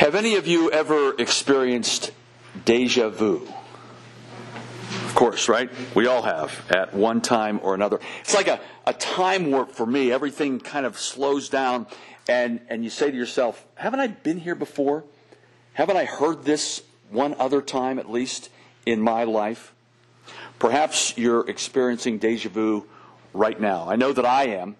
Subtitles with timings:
[0.00, 2.12] Have any of you ever experienced
[2.64, 3.46] deja vu?
[5.04, 5.68] Of course, right?
[5.94, 8.00] We all have at one time or another.
[8.20, 10.10] It's like a, a time warp for me.
[10.10, 11.86] Everything kind of slows down,
[12.26, 15.04] and, and you say to yourself, Haven't I been here before?
[15.74, 18.48] Haven't I heard this one other time at least
[18.86, 19.74] in my life?
[20.58, 22.86] Perhaps you're experiencing deja vu
[23.34, 23.86] right now.
[23.86, 24.76] I know that I am.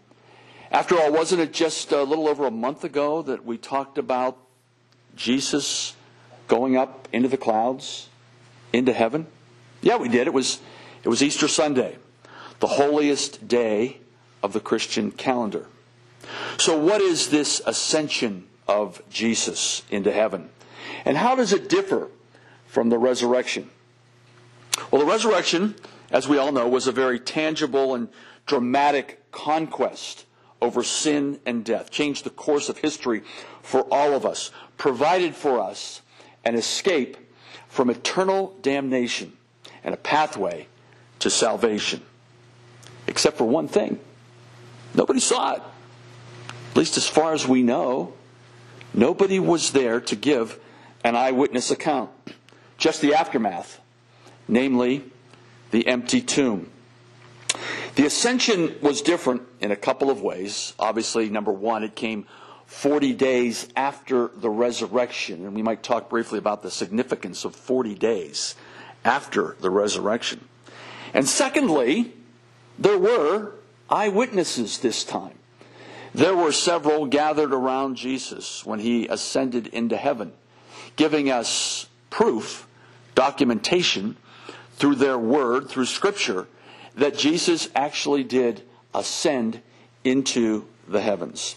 [0.70, 4.38] After all, wasn't it just a little over a month ago that we talked about
[5.16, 5.94] Jesus
[6.48, 8.08] going up into the clouds,
[8.72, 9.26] into heaven?
[9.82, 10.26] Yeah, we did.
[10.26, 10.60] It was,
[11.02, 11.96] it was Easter Sunday,
[12.60, 13.98] the holiest day
[14.42, 15.66] of the Christian calendar.
[16.58, 20.50] So, what is this ascension of Jesus into heaven?
[21.04, 22.08] And how does it differ
[22.66, 23.70] from the resurrection?
[24.90, 25.74] Well, the resurrection,
[26.10, 28.08] as we all know, was a very tangible and
[28.46, 30.24] dramatic conquest
[30.62, 33.22] over sin and death, changed the course of history
[33.62, 36.02] for all of us, provided for us
[36.44, 37.16] an escape
[37.68, 39.32] from eternal damnation
[39.84, 40.66] and a pathway
[41.20, 42.02] to salvation.
[43.06, 43.98] Except for one thing
[44.94, 45.62] nobody saw it.
[46.70, 48.12] At least as far as we know,
[48.94, 50.58] nobody was there to give
[51.04, 52.10] an eyewitness account.
[52.78, 53.80] Just the aftermath,
[54.48, 55.04] namely
[55.70, 56.70] the empty tomb.
[58.00, 60.72] The ascension was different in a couple of ways.
[60.78, 62.26] Obviously, number one, it came
[62.64, 67.94] 40 days after the resurrection, and we might talk briefly about the significance of 40
[67.96, 68.54] days
[69.04, 70.48] after the resurrection.
[71.12, 72.14] And secondly,
[72.78, 73.52] there were
[73.90, 75.38] eyewitnesses this time.
[76.14, 80.32] There were several gathered around Jesus when he ascended into heaven,
[80.96, 82.66] giving us proof,
[83.14, 84.16] documentation,
[84.76, 86.46] through their word, through Scripture,
[86.94, 88.62] that Jesus actually did
[88.94, 89.60] ascend
[90.04, 91.56] into the heavens.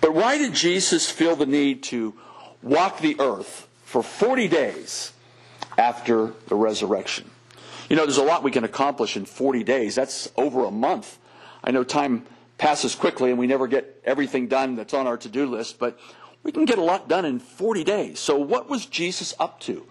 [0.00, 2.14] But why did Jesus feel the need to
[2.62, 5.12] walk the earth for 40 days
[5.78, 7.30] after the resurrection.
[7.88, 9.94] You know, there's a lot we can accomplish in 40 days.
[9.94, 11.18] That's over a month.
[11.62, 12.26] I know time
[12.58, 15.98] passes quickly and we never get everything done that's on our to do list, but
[16.42, 18.18] we can get a lot done in 40 days.
[18.18, 19.86] So, what was Jesus up to?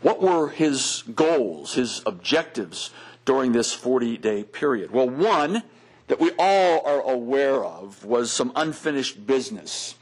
[0.00, 2.90] What were his goals, his objectives
[3.28, 4.90] during this 40 day period?
[4.90, 5.62] Well, one
[6.06, 9.96] that we all are aware of was some unfinished business,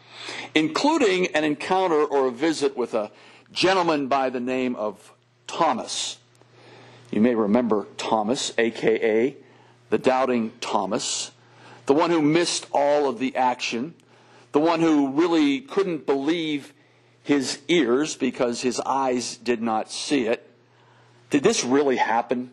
[0.54, 3.10] including an encounter or a visit with a
[3.50, 5.12] gentleman by the name of
[5.48, 6.19] Thomas.
[7.10, 9.37] You may remember Thomas, aka
[9.91, 11.32] the doubting Thomas,
[11.87, 13.94] the one who missed all of the action,
[14.53, 16.72] the one who really couldn't believe
[17.25, 20.48] his ears because his eyes did not see it.
[21.31, 22.53] Did this really happen?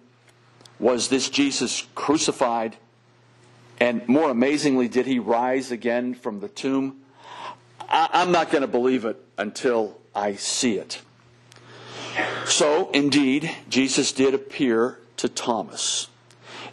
[0.84, 2.76] Was this Jesus crucified?
[3.80, 6.98] And more amazingly, did he rise again from the tomb?
[7.88, 11.02] I'm not going to believe it until I see it.
[12.44, 16.10] So, indeed, Jesus did appear to Thomas.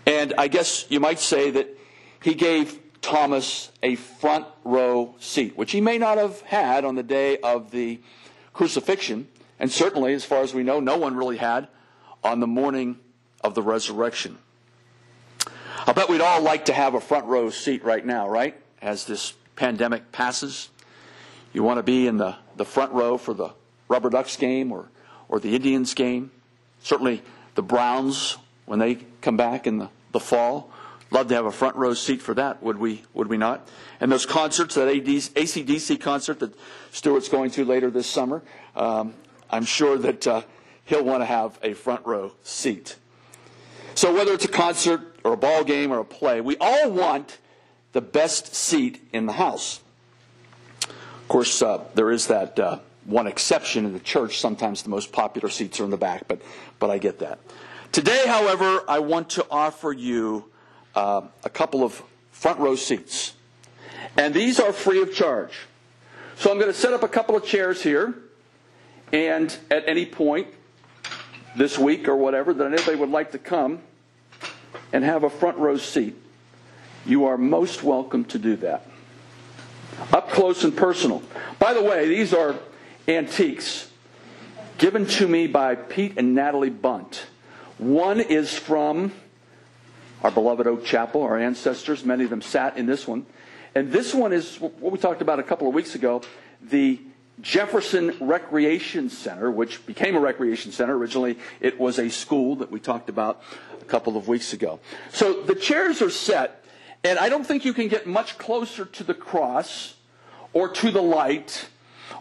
[0.04, 1.78] And I guess you might say that
[2.20, 7.04] he gave Thomas a front row seat, which he may not have had on the
[7.04, 8.00] day of the
[8.54, 9.28] crucifixion.
[9.60, 11.69] And certainly, as far as we know, no one really had
[12.25, 12.99] on the morning
[13.43, 14.39] of the resurrection.
[15.87, 18.55] I bet we'd all like to have a front row seat right now, right?
[18.83, 20.69] As this pandemic passes.
[21.53, 23.50] You want to be in the, the front row for the
[23.89, 24.89] Rubber Ducks game or
[25.31, 26.31] or the Indians game.
[26.83, 27.23] Certainly
[27.55, 28.37] the Browns
[28.67, 30.71] when they come back in the, the fall.
[31.12, 33.67] Love to have a front row seat for that, would we, would we not?
[34.00, 36.53] And those concerts, that ACDC concert that
[36.93, 38.43] Stuart's going to later this summer,
[38.77, 39.15] um,
[39.50, 40.43] I'm sure that uh,
[40.84, 42.97] he'll want to have a front row seat.
[44.00, 47.37] So whether it's a concert or a ball game or a play, we all want
[47.93, 49.81] the best seat in the house.
[50.84, 54.38] Of course, uh, there is that uh, one exception in the church.
[54.38, 56.41] Sometimes the most popular seats are in the back, but,
[56.78, 57.41] but I get that.
[57.93, 60.47] Today, however, I want to offer you
[60.94, 63.34] uh, a couple of front row seats.
[64.17, 65.53] And these are free of charge.
[66.37, 68.15] So I'm going to set up a couple of chairs here.
[69.12, 70.49] And at any point
[71.55, 73.82] this week or whatever that anybody would like to come
[74.92, 76.16] and have a front row seat,
[77.06, 78.87] you are most welcome to do that.
[80.12, 81.22] Up close and personal.
[81.58, 82.54] By the way, these are
[83.06, 83.90] antiques
[84.78, 87.26] given to me by Pete and Natalie Bunt.
[87.78, 89.12] One is from
[90.22, 92.04] our beloved Oak Chapel, our ancestors.
[92.04, 93.26] Many of them sat in this one.
[93.75, 96.22] And this one is what we talked about a couple of weeks ago
[96.62, 97.00] the
[97.40, 100.96] Jefferson Recreation Center, which became a recreation center.
[100.96, 103.42] Originally, it was a school that we talked about
[103.81, 104.81] a couple of weeks ago.
[105.12, 106.64] So the chairs are set,
[107.04, 109.94] and I don't think you can get much closer to the cross
[110.52, 111.69] or to the light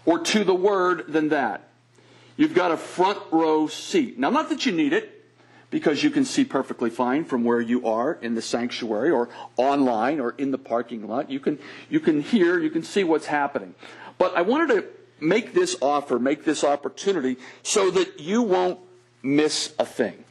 [0.06, 1.69] or to the Word than that.
[2.38, 4.18] You've got a front row seat.
[4.18, 5.19] Now, not that you need it,
[5.71, 10.19] because you can see perfectly fine from where you are in the sanctuary or online
[10.19, 11.30] or in the parking lot.
[11.30, 13.75] You can, you can hear, you can see what's happening.
[14.18, 14.86] But I wanted to
[15.21, 18.80] make this offer, make this opportunity so that you won't
[19.21, 20.24] miss a thing.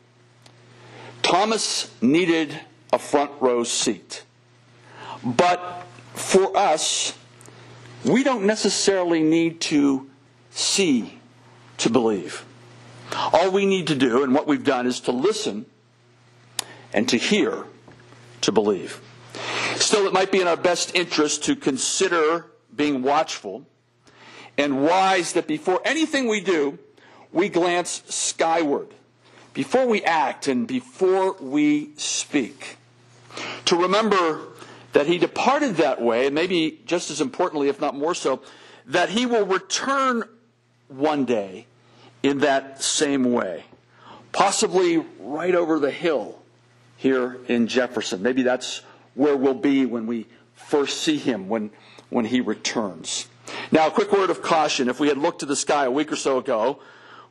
[1.23, 2.59] Thomas needed
[2.93, 4.25] a front row seat.
[5.25, 7.17] But for us,
[8.05, 10.09] we don't necessarily need to
[10.51, 11.19] see
[11.79, 12.45] to believe.
[13.33, 15.67] All we need to do, and what we've done, is to listen
[16.93, 17.65] and to hear
[18.43, 19.01] to believe.
[19.77, 23.67] Still, it might be in our best interest to consider being watchful
[24.59, 26.79] and wise that before anything we do,
[27.33, 28.89] we glance skyward,
[29.55, 32.77] before we act and before we speak.
[33.67, 34.41] To remember
[34.93, 38.43] that he departed that way, and maybe just as importantly, if not more so,
[38.87, 40.25] that he will return
[40.89, 41.67] one day
[42.23, 43.65] in that same way.
[44.33, 46.41] Possibly right over the hill
[46.97, 48.23] here in Jefferson.
[48.23, 48.83] Maybe that's
[49.15, 51.71] where we'll be when we first see him, when,
[52.11, 53.29] when he returns.
[53.71, 54.89] Now, a quick word of caution.
[54.89, 56.81] If we had looked to the sky a week or so ago,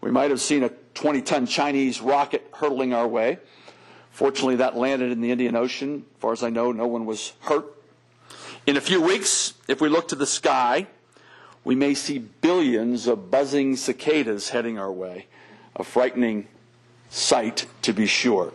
[0.01, 3.39] we might have seen a 20 ton Chinese rocket hurtling our way.
[4.11, 6.05] Fortunately, that landed in the Indian Ocean.
[6.15, 7.65] As far as I know, no one was hurt.
[8.65, 10.87] In a few weeks, if we look to the sky,
[11.63, 15.27] we may see billions of buzzing cicadas heading our way.
[15.75, 16.47] A frightening
[17.09, 18.53] sight, to be sure.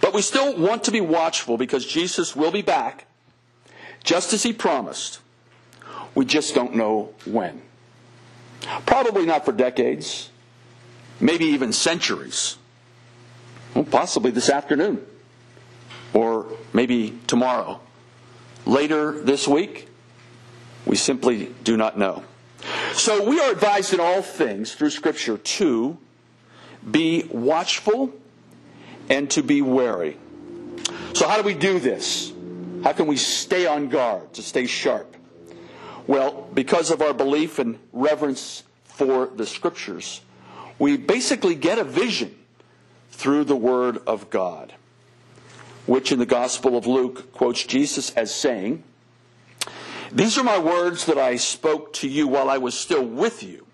[0.00, 3.06] But we still want to be watchful because Jesus will be back,
[4.04, 5.20] just as he promised.
[6.14, 7.62] We just don't know when.
[8.86, 10.30] Probably not for decades,
[11.20, 12.56] maybe even centuries.
[13.74, 15.04] Well, possibly this afternoon,
[16.12, 17.80] or maybe tomorrow.
[18.66, 19.88] Later this week,
[20.84, 22.24] we simply do not know.
[22.92, 25.96] So we are advised in all things through Scripture to
[26.88, 28.12] be watchful
[29.08, 30.16] and to be wary.
[31.14, 32.32] So, how do we do this?
[32.82, 35.16] How can we stay on guard, to stay sharp?
[36.10, 40.20] Well, because of our belief and reverence for the Scriptures,
[40.76, 42.34] we basically get a vision
[43.12, 44.74] through the Word of God,
[45.86, 48.82] which in the Gospel of Luke quotes Jesus as saying,
[50.10, 53.64] these are my words that I spoke to you while I was still with you.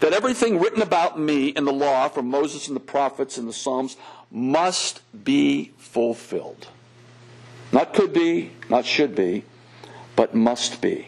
[0.00, 3.52] That everything written about me in the law from Moses and the prophets and the
[3.52, 3.96] Psalms
[4.32, 6.66] must be fulfilled.
[7.70, 9.44] Not could be, not should be,
[10.16, 11.06] but must be.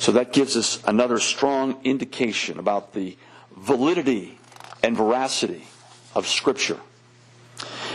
[0.00, 3.16] So that gives us another strong indication about the
[3.56, 4.38] validity
[4.82, 5.68] and veracity
[6.14, 6.80] of Scripture.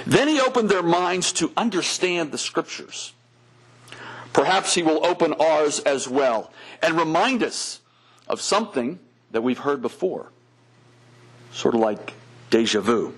[0.06, 3.12] Then he opened their minds to understand the Scriptures.
[4.36, 7.80] Perhaps He will open ours as well and remind us
[8.28, 9.00] of something
[9.32, 10.30] that we've heard before.
[11.54, 12.14] Sort of like
[12.50, 13.16] deja vu.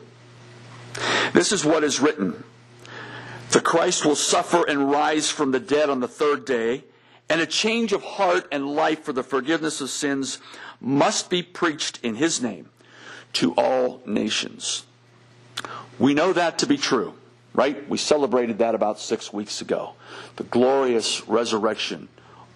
[1.33, 2.43] This is what is written
[3.49, 6.83] The Christ will suffer and rise from the dead on the third day,
[7.29, 10.39] and a change of heart and life for the forgiveness of sins
[10.79, 12.69] must be preached in His name
[13.33, 14.85] to all nations.
[15.99, 17.13] We know that to be true
[17.57, 17.89] right?
[17.89, 19.95] We celebrated that about six weeks ago.
[20.37, 22.07] The glorious resurrection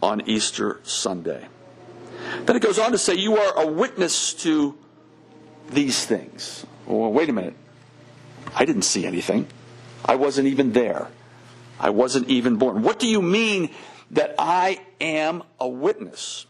[0.01, 1.47] on Easter Sunday.
[2.45, 4.77] Then it goes on to say, You are a witness to
[5.69, 6.65] these things.
[6.85, 7.55] Well, wait a minute.
[8.55, 9.47] I didn't see anything.
[10.05, 11.07] I wasn't even there.
[11.79, 12.83] I wasn't even born.
[12.83, 13.71] What do you mean
[14.11, 16.45] that I am a witness?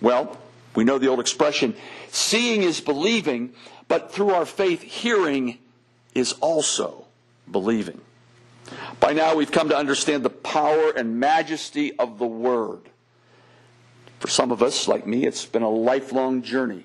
[0.00, 0.36] Well,
[0.74, 1.74] we know the old expression
[2.10, 3.52] seeing is believing,
[3.88, 5.58] but through our faith, hearing
[6.14, 7.06] is also
[7.50, 8.00] believing.
[9.00, 12.80] By now, we've come to understand the power and majesty of the Word.
[14.20, 16.84] For some of us, like me, it's been a lifelong journey.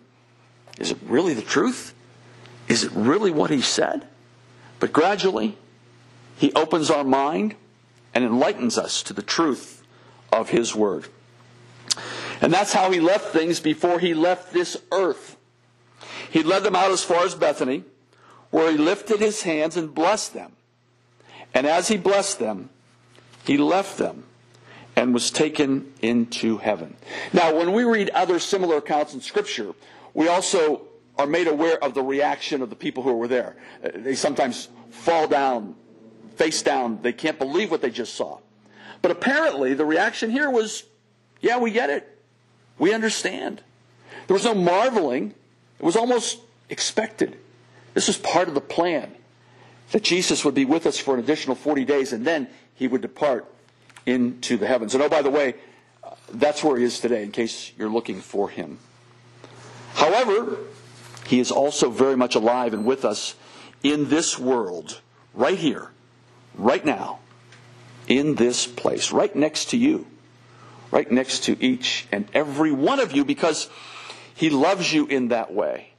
[0.80, 1.94] Is it really the truth?
[2.68, 4.08] Is it really what He said?
[4.80, 5.58] But gradually,
[6.38, 7.56] He opens our mind
[8.14, 9.84] and enlightens us to the truth
[10.32, 11.08] of His Word.
[12.42, 15.38] And that's how He left things before He left this earth.
[16.30, 17.84] He led them out as far as Bethany
[18.54, 20.52] where he lifted his hands and blessed them.
[21.56, 22.70] And as he blessed them,
[23.46, 24.26] he left them
[24.96, 26.96] and was taken into heaven.
[27.34, 29.74] Now, when we read other similar accounts in Scripture,
[30.14, 30.84] we also
[31.18, 33.56] are made aware of the reaction of the people who were there.
[33.96, 35.76] They sometimes fall down,
[36.36, 37.00] face down.
[37.02, 38.40] They can't believe what they just saw.
[39.02, 40.84] But apparently, the reaction here was,
[41.42, 42.10] yeah, we get it.
[42.80, 43.62] We understand.
[44.28, 45.34] There was no marveling.
[45.80, 47.38] It was almost expected.
[47.94, 49.14] This was part of the plan
[49.92, 53.02] that Jesus would be with us for an additional 40 days and then he would
[53.02, 53.46] depart
[54.06, 54.94] into the heavens.
[54.96, 55.56] And oh, by the way,
[56.32, 58.80] that's where he is today, in case you're looking for him.
[59.94, 60.58] However,
[61.28, 63.36] he is also very much alive and with us
[63.84, 65.02] in this world,
[65.34, 65.92] right here,
[66.56, 67.20] right now,
[68.08, 70.06] in this place, right next to you,
[70.92, 73.70] right next to each and every one of you, because
[74.36, 75.90] he loves you in that way.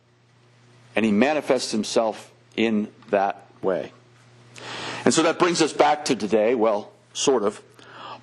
[0.96, 3.92] And he manifests himself in that way.
[5.04, 7.60] And so that brings us back to today, well, sort of.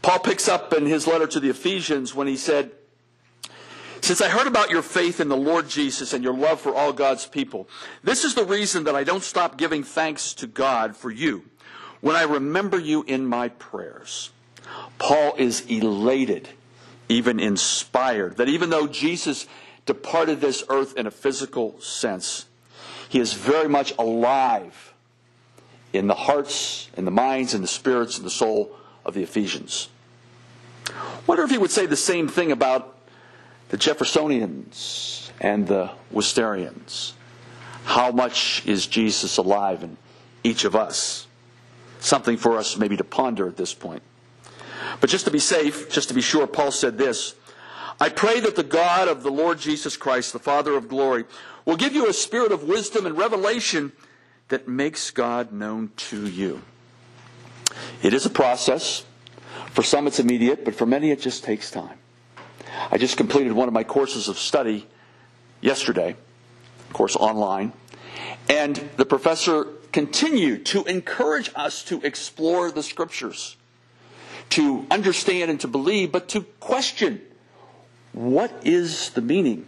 [0.02, 2.72] Paul picks up in his letter to the Ephesians when he said,
[4.02, 6.92] since I heard about your faith in the Lord Jesus and your love for all
[6.92, 7.70] God's people,
[8.04, 11.44] this is the reason that I don't stop giving thanks to God for you
[12.02, 14.32] when I remember you in my prayers.
[15.00, 16.50] Paul is elated,
[17.10, 19.48] even inspired, that even though Jesus
[19.86, 22.46] departed this earth in a physical sense,
[23.10, 24.94] he is very much alive
[25.94, 29.90] in the hearts in the minds in the spirits in the soul of the Ephesians.
[31.28, 32.98] Wonder if he would say the same thing about
[33.70, 37.14] the Jeffersonians and the Wisterians.
[37.84, 39.98] How much is Jesus alive in
[40.44, 41.28] each of us?
[42.02, 44.02] Something for us maybe to ponder at this point.
[45.00, 47.36] But just to be safe, just to be sure, Paul said this
[48.00, 51.26] I pray that the God of the Lord Jesus Christ, the Father of glory,
[51.66, 53.92] will give you a spirit of wisdom and revelation
[54.50, 56.64] that makes God known to you.
[58.02, 59.06] It is a process.
[59.68, 61.98] For some, it's immediate, but for many, it just takes time.
[62.92, 64.88] I just completed one of my courses of study
[65.62, 66.16] yesterday,
[66.90, 67.72] of course, online.
[68.50, 73.58] And the professor continued to encourage us to explore the scriptures,
[74.50, 77.22] to understand and to believe, but to question
[78.14, 79.68] what is the meaning?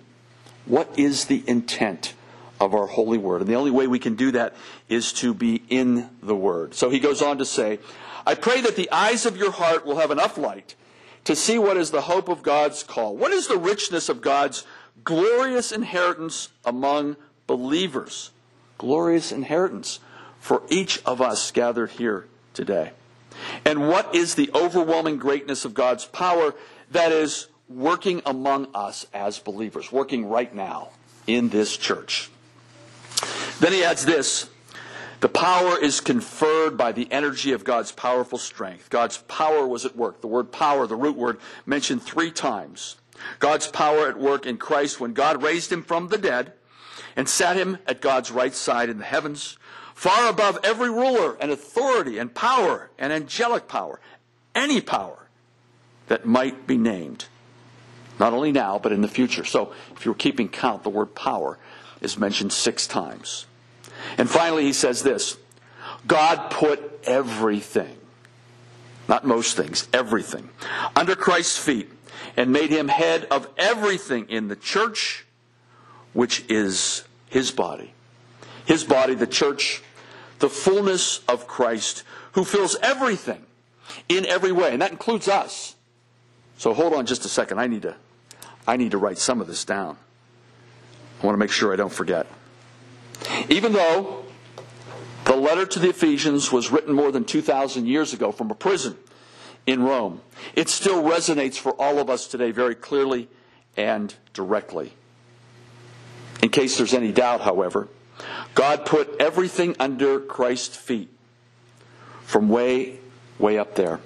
[0.66, 2.14] What is the intent
[2.60, 3.42] of our holy word?
[3.42, 4.54] And the only way we can do that
[4.90, 6.74] is to be in the word.
[6.74, 7.80] So he goes on to say,
[8.26, 10.76] I pray that the eyes of your heart will have enough light
[11.26, 13.16] to see what is the hope of God's call.
[13.16, 14.66] What is the richness of God's
[15.04, 17.16] glorious inheritance among
[17.48, 18.32] believers?
[18.78, 20.00] Glorious inheritance
[20.44, 22.92] for each of us gathered here today.
[23.64, 26.54] And what is the overwhelming greatness of God's power
[26.92, 30.90] that is working among us as believers, working right now
[31.28, 32.30] in this church?
[33.62, 34.50] Then he adds this
[35.22, 38.90] the power is conferred by the energy of God's powerful strength.
[38.90, 40.20] God's power was at work.
[40.20, 42.98] The word power, the root word, mentioned three times.
[43.40, 46.52] God's power at work in Christ when God raised him from the dead
[47.16, 49.58] and sat him at God's right side in the heavens,
[49.94, 54.00] far above every ruler and authority and power and angelic power,
[54.56, 55.28] any power
[56.08, 57.26] that might be named.
[58.20, 59.44] Not only now, but in the future.
[59.44, 61.58] So if you're keeping count, the word power
[62.02, 63.46] is mentioned six times.
[64.18, 65.38] And finally, he says this
[66.06, 67.98] God put everything,
[69.08, 70.50] not most things, everything,
[70.96, 71.90] under Christ's feet
[72.36, 75.26] and made him head of everything in the church,
[76.14, 77.94] which is his body.
[78.66, 79.82] His body, the church,
[80.40, 82.04] the fullness of Christ,
[82.34, 83.46] who fills everything
[84.10, 84.74] in every way.
[84.74, 85.76] And that includes us.
[86.58, 87.60] So hold on just a second.
[87.60, 87.96] I need to,
[88.68, 89.98] I need to write some of this down.
[91.22, 92.28] I want to make sure I don't forget.
[93.50, 94.24] Even though
[95.26, 98.98] the letter to the Ephesians was written more than 2,000 years ago from a prison
[99.66, 100.22] in Rome,
[100.56, 103.30] it still resonates for all of us today very clearly
[103.78, 104.94] and directly.
[106.42, 107.88] In case there's any doubt, however,
[108.56, 111.10] God put everything under Christ's feet
[112.22, 113.00] from way,
[113.40, 114.00] way up there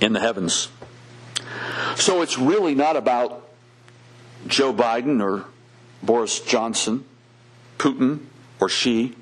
[0.00, 0.68] in the heavens.
[1.96, 3.48] So it's really not about
[4.46, 5.46] Joe Biden or
[6.02, 7.04] Boris Johnson
[7.78, 8.20] Putin
[8.60, 9.14] or Xi,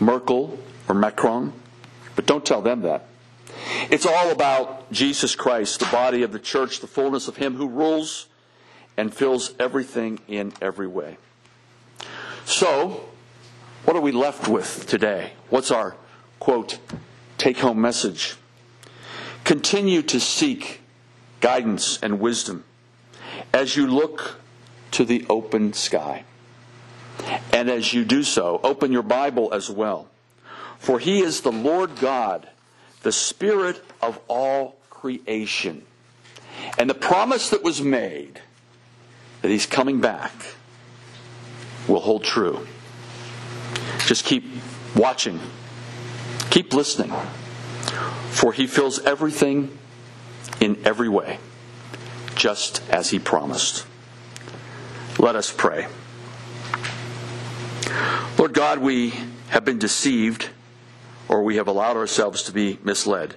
[0.00, 0.58] Merkel
[0.88, 1.52] or Macron,
[2.16, 3.06] but don't tell them that.
[3.90, 7.68] It's all about Jesus Christ, the body of the church, the fullness of Him who
[7.68, 8.26] rules
[8.96, 11.18] and fills everything in every way.
[12.48, 13.04] So,
[13.84, 15.32] what are we left with today?
[15.50, 15.96] What's our,
[16.40, 16.78] quote,
[17.36, 18.36] take home message?
[19.44, 20.80] Continue to seek
[21.42, 22.64] guidance and wisdom
[23.52, 24.40] as you look
[24.92, 26.24] to the open sky.
[27.52, 30.08] And as you do so, open your Bible as well.
[30.78, 32.48] For he is the Lord God,
[33.02, 35.84] the Spirit of all creation.
[36.78, 38.40] And the promise that was made
[39.42, 40.32] that he's coming back
[41.88, 42.66] will hold true.
[44.06, 44.44] Just keep
[44.94, 45.40] watching,
[46.50, 47.12] keep listening,
[48.30, 49.76] for he fills everything
[50.60, 51.38] in every way,
[52.34, 53.86] just as he promised.
[55.18, 55.88] Let us pray.
[58.38, 59.12] Lord God, we
[59.48, 60.50] have been deceived
[61.28, 63.34] or we have allowed ourselves to be misled.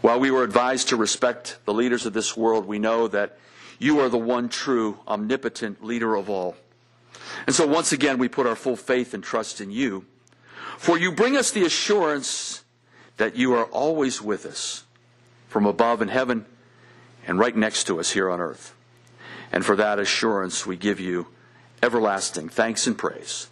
[0.00, 3.38] While we were advised to respect the leaders of this world, we know that
[3.78, 6.56] you are the one true, omnipotent leader of all.
[7.46, 10.06] And so once again, we put our full faith and trust in you.
[10.78, 12.64] For you bring us the assurance
[13.16, 14.84] that you are always with us
[15.48, 16.46] from above in heaven
[17.26, 18.74] and right next to us here on earth.
[19.52, 21.28] And for that assurance, we give you
[21.82, 23.48] everlasting thanks and praise,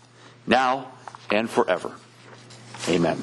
[0.46, 0.92] now
[1.30, 1.92] and forever.
[2.88, 3.22] Amen.